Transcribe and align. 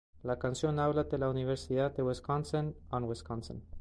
La 0.23 0.39
canción 0.39 0.79
habla 0.79 1.03
de 1.03 1.19
la 1.19 1.29
Universidad 1.29 1.95
de 1.95 2.01
Wisconsin 2.01 2.75
"On 2.89 3.03
Wisconsin". 3.03 3.61